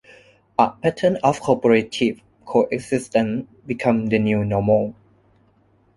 A 0.57 0.67
pattern 0.71 1.17
of 1.17 1.41
cooperative 1.41 2.21
coexistence 2.47 3.45
became 3.67 4.07
the 4.07 4.17
new 4.17 4.43
normal. 4.43 4.95